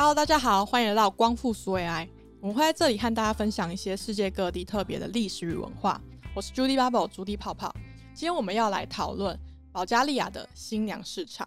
[0.00, 2.08] Hello，大家好，欢迎来到光复苏 AI。
[2.40, 6.00] 我们会在这里和大家分享一些世界各地特别的历史与文化。
[6.34, 7.70] 我是 Judy Bubble，朱迪泡泡。
[8.14, 9.38] 今天我们要来讨论
[9.70, 11.46] 保加利亚的新娘市场。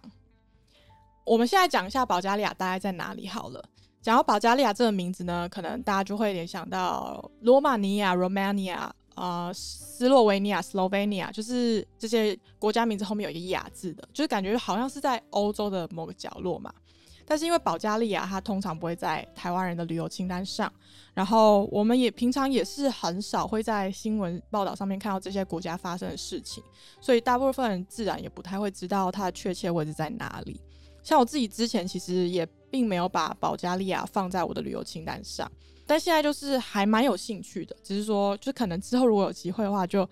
[1.24, 3.60] 我们现在讲一下保加利亚大概在哪里好了。
[4.00, 16.72] 讲到保加利亚这个名字呢，可能大家就会联想到罗马尼亚 （Romania）、呃，斯洛维尼亚 （Slovenia），就是这些国家名字后面有一个亚字的，就是感觉好像是在欧洲的某个角落嘛。
[17.26, 20.72] 但是因为保加利亚它通常不会在台湾人的旅游清单上，
[21.14, 26.62] 然后我们也平常也是很少会在新闻报道上面看到这些国家发生的事情，
[27.00, 30.60] 所以大部分人自然也不太会知道它的确切位置在哪里。
[31.02, 35.50] 像我自己之前其实也并没有把保加利亚放在我的旅游清单上，
[35.86, 40.08] 但现在就是还蛮有兴趣的，只是说就可能之后如果有机会的话，就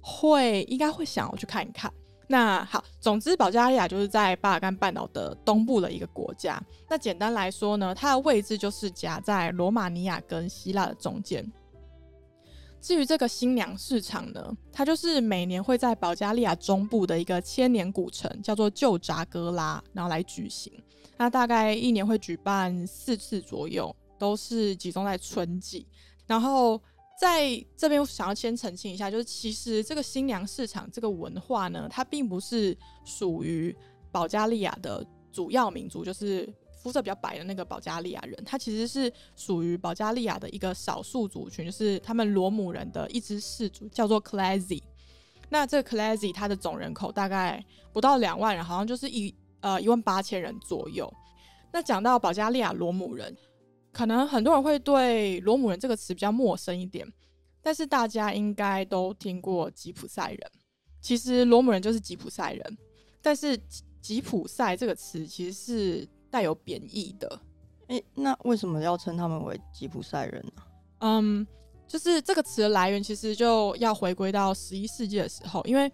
[0.00, 1.92] 会应该会想要去看一看。
[2.32, 6.62] 那好，总之，保加利亚就是在巴尔干半岛的东部的一个国家。
[6.88, 11.44] 那简单来说呢，它的位置就是夹在罗马尼亚跟希腊的中间。
[12.80, 20.72] 至于这个新娘市场呢，它就是每年会在保加利亚中部的一个千年古城，叫做旧扎戈拉，然后来举行。
[21.16, 25.84] 那大概一年会举办四次左右，都是集中在春季，
[26.28, 26.80] 然后。
[27.20, 33.76] 在这边，我想要先澄清一下，就是其实这个新娘市场这个文化呢，它并不是属于
[34.10, 36.50] 保加利亚的主要民族，就是
[36.82, 44.82] 肤色比较白的那个保加利亚人，它其实是属于保加利亚的一个少数族群，就是他们罗姆人的一支氏族，叫做 k l a z y
[45.50, 51.12] 那这个 k l a z y 它的总人口大概不到两万人，好像就是一呃一万八千人左右。
[51.70, 53.36] 那讲到保加利亚罗姆人。
[53.92, 57.06] 可能很多人会对罗姆人这个词比较陌生一点，
[57.62, 60.40] 但是大家应该都听过吉普赛人。
[61.00, 62.78] 其实罗姆人就是吉普赛人，
[63.20, 63.58] 但是
[64.00, 67.40] 吉普赛这个词其实是带有贬义的。
[67.88, 70.62] 诶，那为什么要称他们为吉普赛人呢？
[70.98, 71.46] 嗯，
[71.86, 75.90] 就是这个词的来源其实就要回归到十一世纪的时候，因为。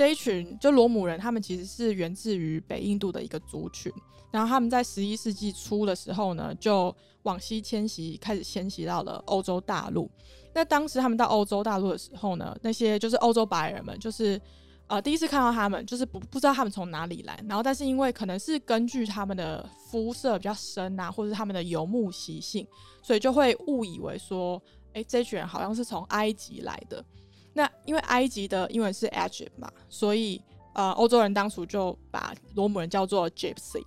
[0.00, 3.92] 这一群就罗姆人，他们其实是源自于北印度的一个族群，
[4.30, 10.10] 然后他们在十一世纪初的时候呢，就往西迁徙，开始迁徙到了欧洲大陆。
[10.54, 14.40] 那当时他们到欧洲大陆的时候呢，那些就是欧洲白人们，就是
[14.86, 22.66] 呃第一次看到他们，就是不不知道他们从哪里来，然后但是因为可能是根据他们的肤色比较深啊，或者是他们的游牧习性，
[23.02, 24.62] 所以就会误以为说，
[24.94, 27.04] 哎，这群人好像是从埃及来的。
[27.52, 30.40] 那因为埃及的英文是 Egypt 嘛，所以
[30.72, 33.82] 呃，欧洲人当初就把罗姆人叫做 Gypsy，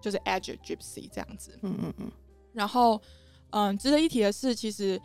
[0.00, 1.58] 就是 Egypt Gypsy 这样子。
[1.62, 2.12] 嗯嗯嗯。
[2.52, 3.02] 然后，
[3.50, 5.00] 嗯，值得一提的是，其实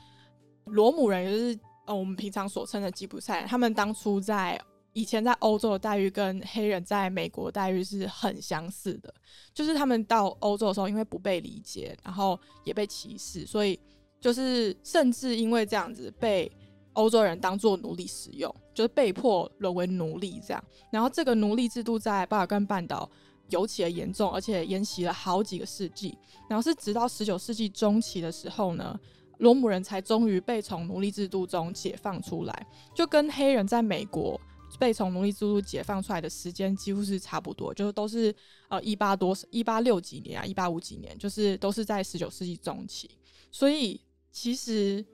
[0.66, 4.62] 罗姆人也就是呃我们平常所称的吉普赛人，他们当初在
[4.94, 9.12] 以前在欧洲的待遇跟黑人在美国待遇是很相似的，
[9.56, 13.80] 就是他们到欧洲的时候，因为不被理解，然后也被歧视，所以
[14.22, 16.52] 就是甚至因为这样子被。
[16.98, 20.64] 欧洲人当做奴隶使用，就是被迫沦为奴隶这样。
[20.92, 23.08] 然后这个奴隶制度在巴尔干半岛
[23.50, 26.18] 尤其的严重，而且沿袭了好几个世纪。
[26.50, 29.00] 然后是直到十九世纪中期的时候呢，
[29.38, 34.40] 罗姆人才终于被从奴隶制度中解放出来，就跟黑人在美国
[34.80, 38.34] 被从奴隶制度解放出来的时间几乎是差不多，就是都是
[38.70, 43.08] 呃一八多一八六几年啊，一八五几年，就是都是在十九世纪中期。
[43.52, 45.06] 所以其实。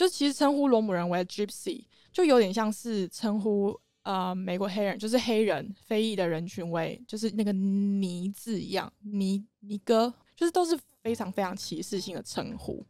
[0.00, 12.82] 就其实称呼罗姆人为 Gypsy，就有点像是称呼呃美国黑人，就是黑人非裔的人群为就是那个尼字一样，尼尼哥，就是都是非常非常歧视性的称呼。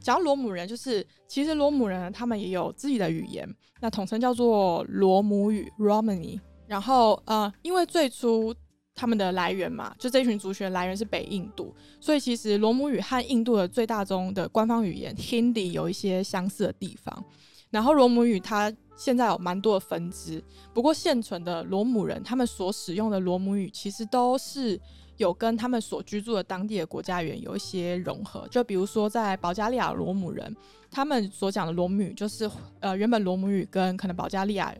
[0.00, 3.48] 讲到罗姆人，就是其实罗姆人他们也有自己的语言，
[3.80, 6.40] 那统称叫做罗姆语 （Romani）。
[6.66, 8.52] 然后呃，因为最初
[8.98, 17.24] 他们的来源嘛，就这群族群来源是北印度，所以其实罗姆语和印度的最大宗的官方语言 Hindi 有一些相似的地方。
[17.70, 20.42] 然后罗姆语它现在有蛮多的分支，
[20.74, 24.80] 不过现存的罗姆人他们所使用的罗姆语其实都是
[25.16, 28.48] 有跟他们所居住的当地的国家语言有一些融合。
[28.50, 30.56] 就比如说在保加利亚罗姆人，
[30.90, 32.50] 他们所讲的罗姆语就是
[32.80, 34.74] 呃原本罗姆语跟可能保加利亚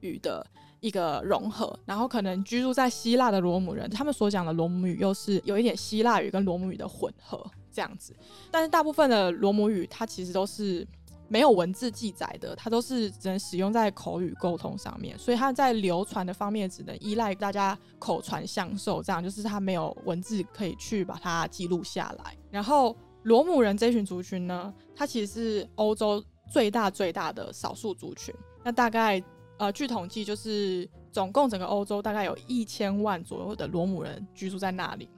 [0.00, 0.46] 语的。
[0.82, 7.40] 一个融合，然后可能居住在希腊的罗姆人，他们所讲的罗姆语又是有一点希腊语跟罗姆语的混合
[7.72, 8.12] 这样子。
[8.50, 10.84] 但是大部分的罗姆语它其实都是
[11.28, 22.36] 没有文字记载的，它都是只能使用在口语沟通上面，所以它在流传的方面只能依赖大家口传相授，这样就是它没有文字可以去把它记录下来。
[22.50, 26.20] 然后罗姆人这群族群呢，它其实是欧洲
[26.50, 28.34] 最大最大的少数族群，
[28.64, 29.22] 那大概。
[29.62, 35.08] 呃，据统计，就是总共整个欧洲大概有一千万左右的罗姆人居住在那里。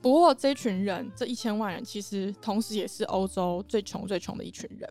[0.00, 4.90] 不过这群人，这一千万人，其实同时也是欧洲最穷最穷的一群人，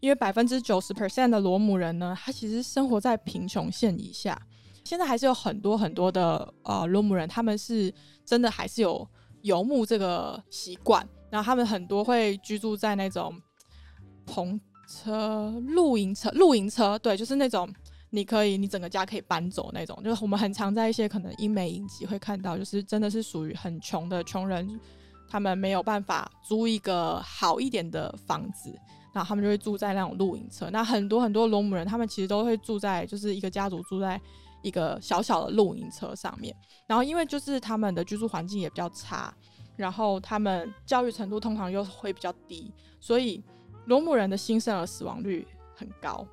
[0.00, 4.40] 因为百分之九十 percent 的罗姆人呢，他其实生活在贫穷线以下。
[4.82, 7.92] 现在还是有很多很多的呃罗姆人，他们是
[8.24, 9.06] 真的还是有
[9.42, 13.38] 游牧这个习惯，然后他们很多会居住在那种
[14.26, 14.58] 篷
[14.90, 17.72] 车、露营车、露营车，对，就是那种。
[18.12, 24.80] 你可以，你整个家可以搬走那种，就是我们很常在一些可能英美影集会看到，就是真的是属于很穷的穷人，
[25.28, 28.76] 他们没有办法租一个好一点的房子，
[29.12, 30.68] 然后他们就会住在那种露营车。
[30.70, 34.20] 那很多很多罗姆人，他们其实都会住在，就是一个家族住在
[34.60, 36.52] 一个小小的露营车上面。
[36.88, 39.32] 然后因为就是他们的居住环境也比较差，
[39.76, 43.40] 然后他们教育程度通常又会比较低，所以
[43.86, 46.26] 罗姆人的新生儿死亡率很高。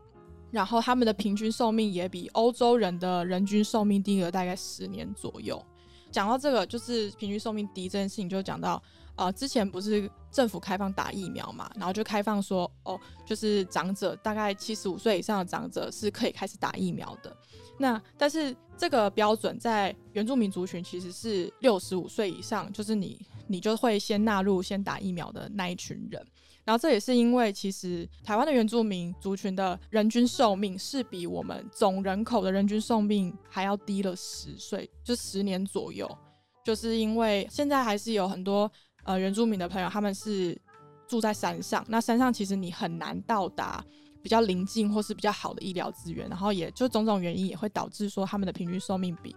[0.50, 5.62] 然后他们的平均寿命也比欧洲人的人均寿命低了大概十年左右。
[6.10, 8.82] 讲到这个，就是平均寿命低这件事情，就讲到
[9.18, 17.36] 呃，之前不是政府开放打疫苗嘛，然后就开放说，哦，就是长者大概七十五岁以上的长者是可以开始打疫苗的。
[17.78, 26.26] 那但是这个标准在原住民族群其实是六十五岁以上，就是你你就会先纳入先打疫苗的那一群人。
[26.64, 36.06] 然后这也是因为，其实台湾的原住民族群的人均寿命是比我们总人口的人均寿命还要低了十岁，就十年左右。
[36.66, 38.70] 就是因为现在还是有很多
[39.06, 40.60] 呃原住民的朋友，他们是
[41.08, 43.82] 住在山上，那山上其实你很难到达
[44.22, 49.34] 比较临近或是比较好的医疗资源，然后也就种种原因也会导致说他们的平均寿命比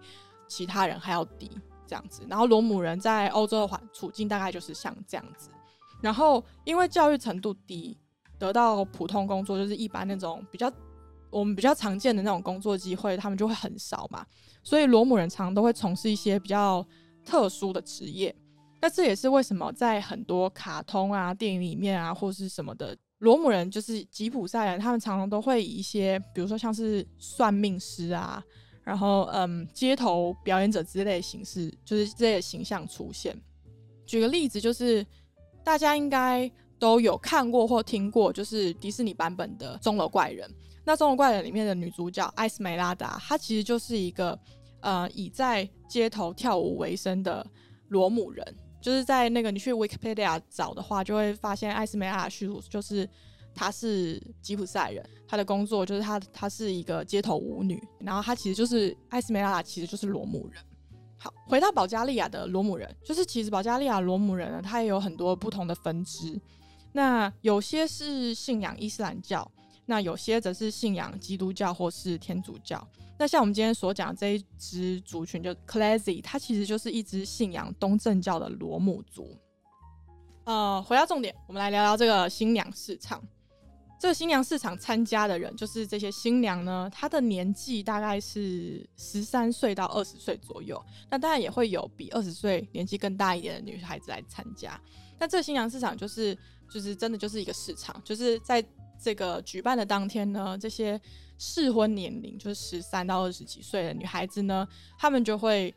[0.48, 1.48] 其他人还要低
[1.90, 2.22] 这样子。
[2.28, 5.50] 然后罗姆人在欧洲的环处境大概就是像这样子。
[6.00, 7.98] 然后，因为教育程度低，
[8.38, 10.72] 得到普通工作就是一般那种比较
[11.30, 14.24] 我们比较常见的那种工作机会，他们就会很少嘛。
[14.62, 16.86] 所以罗姆人常常都会从事一些比较
[17.24, 18.32] 特殊的职业。
[18.80, 28.42] 那这也是为什么在很多卡通啊、电影里面啊，或是什么的，罗姆人就是吉普赛人，他们常常都会以一些，比如说像是算命师啊，
[28.90, 33.36] 然后嗯，街头表演者之类形式，就是这些形象出现。
[34.04, 35.06] 举个例子，就是。
[35.62, 40.48] 大家应该都有看过或听过，就是迪士尼版本的《钟楼怪人》。
[40.84, 44.36] 那《钟楼怪人》里面的女主角艾斯梅拉达，她其实就是一个
[44.80, 47.46] 呃以在街头跳舞为生的
[47.88, 48.56] 罗姆人。
[48.80, 53.06] 就是在那个你去 Wikipedia 找的话，就会发现艾斯梅拉达叙述就是
[53.60, 60.64] 她是吉普赛人，她的工作就是她她是一个街头舞女，然后她其实就是艾斯梅拉达其实就是罗姆人。
[61.18, 66.40] 好，回到保加利亚的罗姆人，就是其实保加利亚罗姆人呢，他也有很多不同的分支。
[66.92, 69.46] 那有些是信仰伊斯兰教，
[69.84, 72.82] 那有些则是信仰基督教或是天主教。
[73.18, 79.36] 那像我们今天所讲这一支族群，就 c l a s y 它其实就是一支信仰东正教的罗姆族。
[80.44, 83.22] 呃，回到重点，我们来聊聊这个新娘市场。
[84.00, 90.82] 这个新娘市场参加的人，就是这些新娘呢，她的年纪大概是十三岁到二十岁左右。
[91.10, 94.80] 那当然也会有比二十岁年纪更大一点的女孩子来参加。
[95.18, 96.34] 那这个新娘市场就是
[96.70, 98.64] 就是真的就是一个市场，就是在
[98.98, 100.98] 这个举办的当天呢，这些
[101.36, 104.66] 适婚年龄就是十三到二十几岁的女孩子呢，
[104.98, 105.74] 她们就会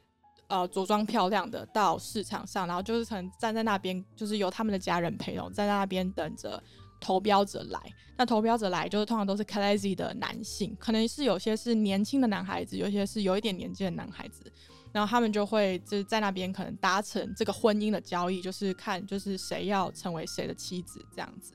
[0.48, 6.64] 呃着装漂亮的到市场上，然后就是可能站在那边，就是由他们的家人陪同站，在那边等着。
[7.04, 7.80] 投标者来，
[8.18, 14.50] 那投标者来就是通常都是 c l a s y 的男性，可能是有些是年轻的男孩子，有些是有一点年纪的男孩子，
[14.94, 21.52] 然后他们就会就是在那边可能达成这个婚姻的交易，就是看就是谁要成为谁的妻子这样子。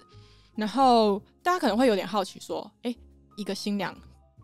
[0.55, 2.95] 然后大家可能会有点好奇说，哎，
[3.39, 3.97] 一个新娘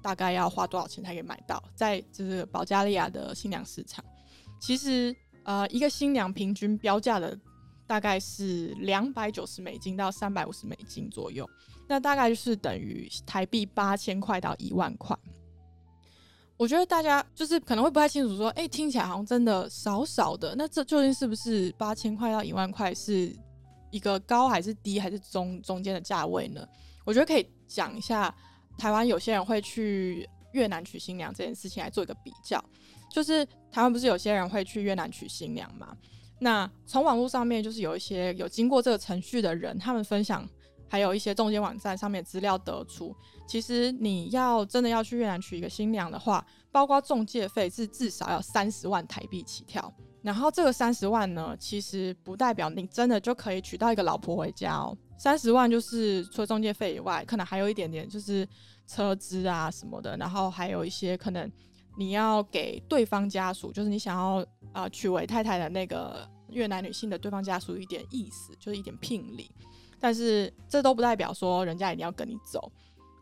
[0.02, 1.62] 大概要花多少钱才可以买到？
[1.74, 4.02] 在就是保加利亚的新娘市场，
[4.58, 7.38] 其实呃一个新娘平均标价的。
[7.86, 11.48] 大概是两百九十美金到三百五十美金左右，
[11.88, 15.16] 那大概就是等于台币八千块到一万块。
[16.56, 20.54] 我觉得大家就是可能会不太清楚，说，哎，听起来好像真的少少的。
[20.56, 23.36] 那这究竟是不是八千块到一万块是
[23.90, 26.66] 一个高还是低还是中中间的价位呢？
[27.04, 28.34] 我觉得可以讲一下
[28.78, 32.64] 台湾有些人会去越南娶新娘这件事情来做一个比较，
[33.10, 35.94] 就是台湾不是有些人会去越南娶新娘吗？
[36.40, 40.46] 那从网络上面，就是有一些有经过这个程序的人，他们分享，
[40.88, 43.14] 还有一些中间网站上面资料得出，
[43.46, 49.92] 其实你要真的要去越南娶一个新娘的话，包括中介费是至少要三十万台币起跳。
[50.22, 54.96] 然后这个三十万呢，其实不代表你真的就可以娶到一个老婆回家哦。
[55.16, 58.46] 三十万就是除了中介费以外，可能还有一点点就是
[58.86, 61.50] 车资啊什么的，然后还有一些可能。
[61.96, 69.50] 你要给对方家属，就是你想要啊娶为太太的那个越南女性的对方家属一点意思，就是一点聘礼。
[70.00, 72.70] 但是这都不代表说人家一定要跟你走。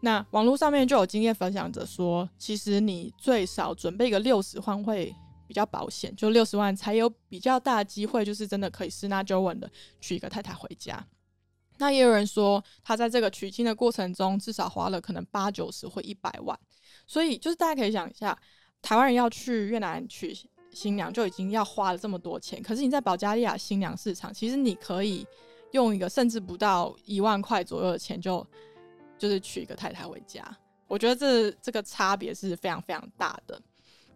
[0.00, 5.14] 那网络上面就有经验分享者说，其实你最少准备个六十万会
[5.46, 11.06] 比较保险，就六十万才有比较大机会，就是真的可以十拿九稳的娶一个太太回家。
[11.78, 16.58] 那也有人说，他在这个娶亲的过程中，至少花了可能八九十或一百万。
[17.06, 18.36] 所以就是大家可以想一下，
[18.82, 20.36] 台湾人要去越南娶
[20.72, 25.26] 新娘就已经要花了这么多钱，可是你在保加利亚新娘市场，其实你可以
[25.70, 28.46] 用一个甚至不到一万块左右的钱就。
[29.18, 30.44] 就是娶一个太太回家，
[30.88, 33.62] 我觉得这这个差别是非常非常大的。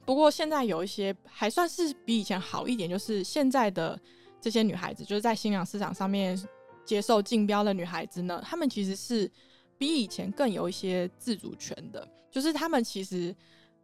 [0.04, 3.96] 不过现在有一些还算是比以前好一点，就是现在的
[4.40, 6.36] 这些女孩子，就是在新娘市场上面
[6.84, 9.30] 接受竞标的女孩子呢，她们其实是
[9.78, 13.32] 比以前更有一些自主权的，就是她们其实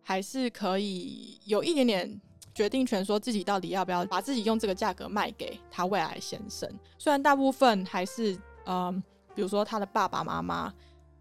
[0.03, 2.21] 还是可以有一点点
[2.55, 6.69] 决定权，说自己到底要不要把自己用这个价格卖给他未来先生。
[6.99, 9.03] 虽然大部分还是嗯，
[9.35, 10.73] 比如说他的爸爸妈妈。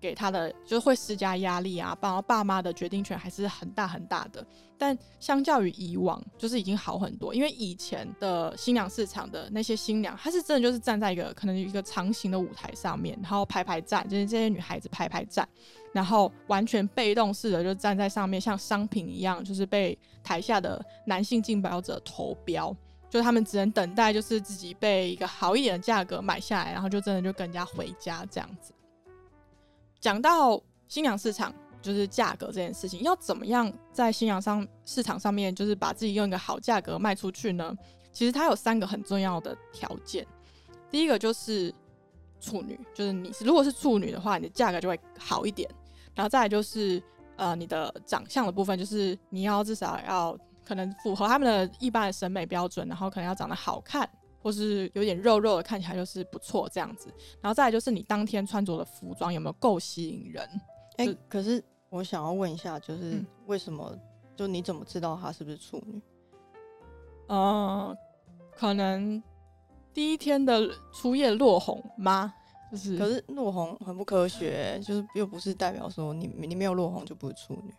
[0.02, 4.46] 给他的就是会施加压力啊，爸爸妈的决定权还是很大很大的。
[4.78, 7.36] 但相较于以往，就是已经好很多。
[7.36, 15.48] 因为以前的新娘市场的那些新娘，她是真的就是站在一个可能一个长形的舞台上面，然后排排站，就是这些女孩子排排站，
[15.94, 22.76] 然后完全被动式的就站在上面，像商品一样，就是被台下的男性竞标者投标，
[23.08, 28.74] 就他们只能等待，就是自己被一个好一点的价格买下来，然后就真的就跟人家回家这样子。
[30.02, 37.74] 讲到新娘市场，就是价格这件事情，要怎么样在新娘上市场上面，就是把自己用一个好价格卖出去呢？
[38.12, 40.28] 其实它有三个很重要的条件。
[40.90, 41.74] 第一个就是
[42.42, 45.70] 处女，就是你如果是处女的话，你的价格就会好一点。
[46.14, 47.02] 然后再来就是
[47.38, 54.10] 呃你的长相的部分，就是你要至少要可能符合他们的一般的审美标准，然后可能要长得好看。
[54.42, 57.14] 或是有点肉肉的，看起来就是不错这样子。
[57.40, 60.50] 然后再来就是你当天穿着的服装有没有够吸引人？
[60.98, 63.96] 哎，可是我想要问一下，就是为什么？
[64.36, 66.02] 就你怎么知道她是不是处女？
[67.28, 67.96] 呃，
[68.52, 69.22] 可能
[69.94, 72.34] 第一天的初夜落红吗？
[72.72, 77.74] 就是，可是落红很不科学，就是又不是代表说你你没有落红就不是处女。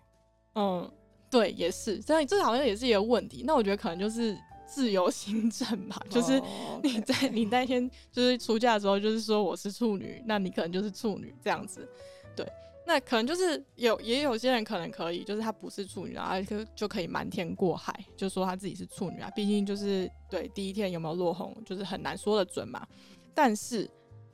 [0.55, 0.89] 嗯，
[1.29, 3.43] 对，也是，这这好像也是一个问题。
[3.45, 4.39] 那我觉得可能就是。
[4.73, 6.41] 自由行政嘛， 就是
[6.83, 11.87] 你在你那天就是出嫁的时候，就是说我是处女，那你可能就是处女这样子。
[12.35, 12.47] 对，
[12.87, 19.31] 那可能就是有也有些人可能可以，就是他不是处女，然后就就可以瞒天过海，就说他自己是处女啊。
[19.37, 22.87] 毕竟就是对第一天有没有落红，就是很难说的准嘛。
[23.35, 23.87] 但是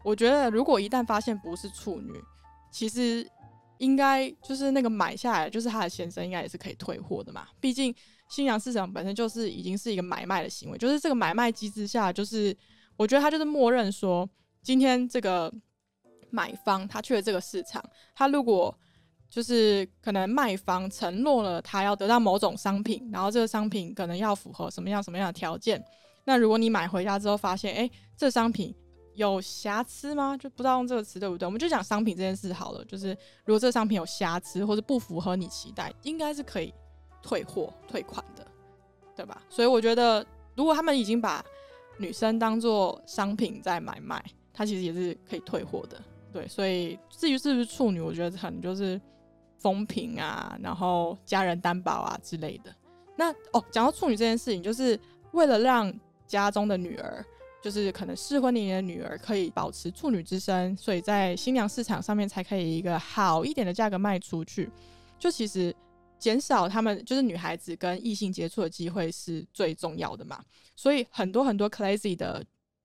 [0.05, 2.13] 我觉得，如果一旦发现不是处女，
[2.71, 3.29] 其实
[3.79, 7.49] 应该就是那个买下来，就是他的先生应该也是可以退货的嘛。
[7.61, 7.93] 毕竟。
[8.29, 12.57] 新娘市场本身就是已经是一个买卖的行为，就是这个买卖机制下，就是
[12.97, 14.29] 我觉得他就是默认说，
[14.63, 15.53] 今天这个
[16.31, 17.83] 买方他去了这个市场，
[18.15, 18.77] 他如果
[19.31, 25.83] 就是可能卖方承诺了他要得到某种商品，然后这个商品可能要符合什么样什么样的条件，
[26.25, 28.75] 那如果你买回家之后发现，哎，这商品
[29.15, 30.37] 有瑕疵吗？
[30.37, 31.47] 就不知道用这个词对不对？
[31.47, 33.09] 我们就讲商品这件事好了，就是
[33.45, 36.73] 如果这个商品有瑕疵或者不符合你期待，应该是可以。
[37.23, 38.47] 退货退款的，
[39.15, 39.43] 对吧？
[39.49, 41.45] 所以我觉得，如果他们已经把
[41.99, 46.01] 女生当做商品在买卖，他其实也是可以退货的。
[46.33, 49.01] 对，所以至于是不是处女，我觉得可能就是
[49.59, 52.75] 风评啊，然后家人担保啊之类的。
[53.17, 54.99] 那哦，讲到处女这件事情，就是
[55.33, 55.93] 为了让
[56.27, 57.25] 家中的女儿，
[57.61, 64.71] 就是可能适婚年龄的女儿，可以保持处女之身，所以在新娘市场上面才可以一个好一点的价格卖出去。
[65.19, 65.75] 就其实。
[66.19, 70.45] 减少他们就是女孩子跟异性接触的机会是最重要的嘛，
[70.75, 72.45] 所以很多很多 classy 的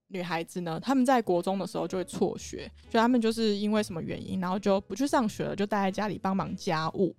[0.10, 7.16] 女孩子呢，他们在国中的时候就会辍学，就他们就是因为什么原因，然后就不去上学了，就待在家里帮忙家务。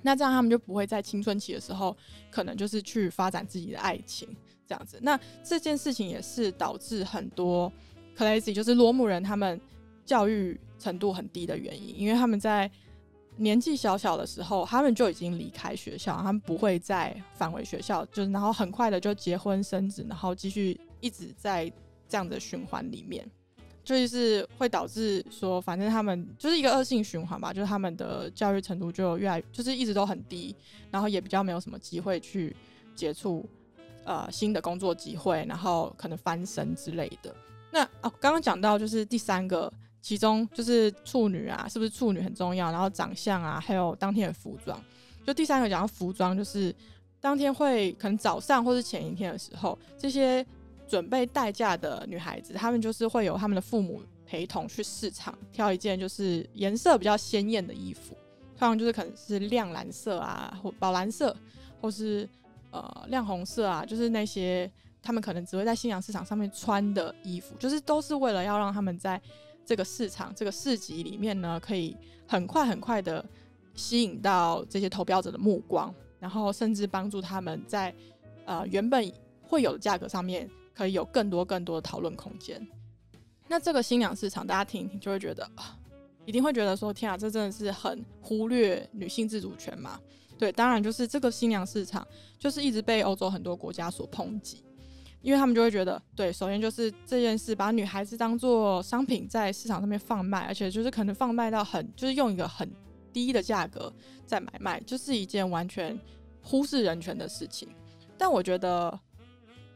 [0.00, 1.94] 那这样他们就不会在青春期的时候，
[2.30, 4.28] 可能就是去发展自己的爱情
[4.66, 4.98] 这样子。
[5.02, 7.70] 那这件事情也是导致很多
[8.16, 9.60] classy 就是罗姆人他们
[10.06, 12.70] 教育程度很低的原因，因为他们在。
[13.36, 21.70] 年纪小小的时候，他们就已经离开学校，他们不会再返回学校，就是然后很快的就结婚生子，然后继续一直在
[22.08, 23.28] 这样的循环里面，
[23.82, 30.54] 就是会导致说，反正他们就是一个恶性循环吧，就是他们的教育程度就越来就是一直都很低，
[30.90, 32.54] 然后也比较没有什么机会去
[32.94, 33.44] 接触
[34.04, 37.34] 呃新的工作机会，然后可能翻身之类的。
[37.72, 39.72] 那哦，刚刚讲到就是第三个。
[40.04, 42.70] 其中就是处女啊，是不是处女很重要？
[42.70, 44.78] 然后长相啊，还有当天的服装。
[45.26, 46.74] 就第三个讲到服装，就是
[47.22, 50.44] 当天会可能早上或是前一天的时候，这些
[50.86, 58.14] 准备待嫁的女孩子，她们就是会有他们的父母陪同去市场挑一件就是颜色比较鲜艳的衣服，
[58.58, 61.34] 通常就是可能是亮蓝色啊，或宝蓝色，
[61.80, 62.28] 或是
[62.70, 64.70] 呃亮红色啊，就是那些
[65.02, 69.18] 他们可能只会在新娘市场上面穿的衣服，就是都是为了要让他们在
[69.64, 73.24] 这个市场、这个市集里面呢，可以很快很快的
[73.74, 77.94] 吸引到这些投标者的目光，然后甚至帮助他们在
[78.44, 80.50] 呃原本会有的价格上面。
[80.76, 82.60] 可以有更多更多的讨论空间。
[83.46, 85.78] 那这个新娘市场，大家听一听就会觉得啊，
[86.26, 90.00] 一定会觉得说，天啊，这真的是很忽略女性自主权嘛？
[90.36, 92.04] 对，当然就是这个新娘市场，
[92.40, 94.63] 就是一直被欧洲很多国家所抨击，
[95.24, 102.70] 因为他们就会觉得，对，首先就是这件事把女孩子当做商品在市场上面贩卖，而且就是可能贩卖到很，就是用一个很
[103.12, 103.92] 低的价格
[104.24, 105.98] 在买卖，就是一件完全
[106.40, 107.68] 忽视人权的事情。
[108.16, 108.96] 但我觉得。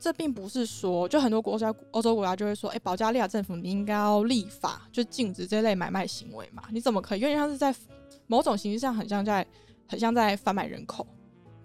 [0.01, 6.63] 这并不是说，就很多国家欧洲国家就会说，哎，保加利亚政府你应该要立法，就禁止这类买卖行为嘛？
[6.71, 7.21] 你怎么可以？
[7.21, 7.75] 因为像是在
[8.29, 9.45] 某种形式上很像在
[9.89, 11.05] 很像在贩卖人口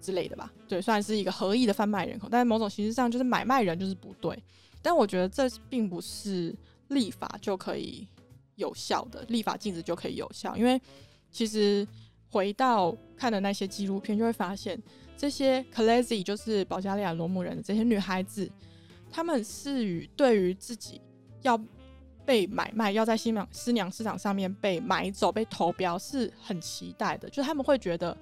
[0.04, 0.52] 之类的吧？
[0.68, 4.36] 对，虽然是一个合意的贩卖人口，但是某种形式上就是买卖人就是不对。
[4.82, 6.54] 但我觉得这并不是
[6.88, 8.06] 立法就可以
[8.56, 10.80] 有效的，立法禁止就可以有效，因为
[11.30, 11.86] 其实
[12.28, 14.80] 回到看的那些纪录片，就会发现。
[15.16, 18.50] 这些 c l a z y 就是保加利亚罗姆人的这些女孩子，
[19.12, 21.00] 她们是与对于自己
[21.42, 21.58] 要
[22.26, 28.14] 被买卖，要在新娘新娘市场上面被买走、被投标是很期待的，就是他们会觉得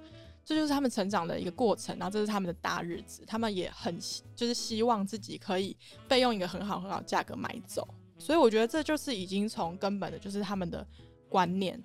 [0.45, 3.97] 这就是他们成长的一个过程，然后这是他们的大日子，他们也很
[4.35, 5.75] 就是希望自己可以
[6.07, 10.85] 被用一个很好很好价格买走，所以我觉得这就是已经从根本的，就是他们的
[11.29, 11.81] 观念。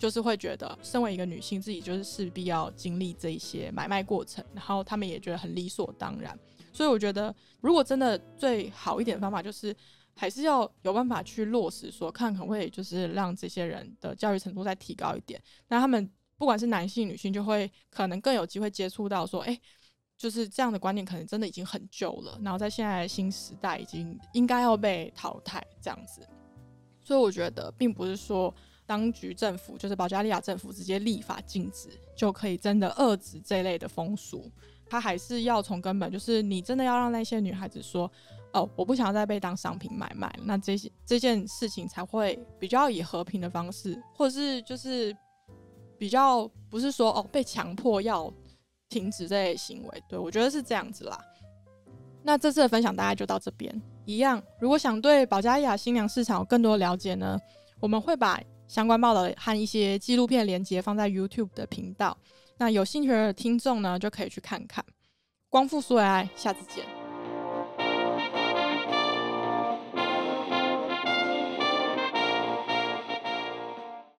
[0.00, 6.34] 就是会觉得，身为一个女性，自己就是势必要经历这一些买卖过程，然后他们也觉得很理所当然。
[6.72, 9.76] 所以我觉得，如果真的最好一点的方法，就是
[10.16, 15.38] 还是要有办法去落实，说看可不可以就是让这些人的教育程度再提高一点。
[15.68, 19.60] 那他们不管是男性、女性，就会可能更有机会接触到说，哎，
[20.16, 26.26] 就是这样的观念可能真的已经很旧了，然后在现在新时代已经应该要被淘汰这样子。
[27.04, 28.52] 所以我觉得，并不是说。
[28.86, 34.50] 当局政府就是保加利亚政府直接立法禁止，就可以真的遏制这类的风俗。
[34.88, 38.10] 他还是要从根本，就是你真的要让那些女孩子说
[38.52, 45.16] ：“哦，我不想再被当商品买卖。”那这些这件事情才会比较以和平的方式，或者是就是
[46.00, 48.32] 比较不是说哦被强迫要
[48.88, 50.02] 停止这类行为。
[50.08, 51.16] 对我觉得是这样子啦。
[52.22, 53.70] 那这次的分享大概就到这边。
[54.04, 57.38] 一样，如果想对保加利亚新娘市场有更多了解呢，
[57.78, 58.40] 我们会把。
[58.70, 62.16] 相关报道和一些纪录片连接放在 YouTube 的频道，
[62.56, 64.84] 那有兴趣的听众呢就可以去看看。
[65.48, 66.99] 光复苏维埃，下次见。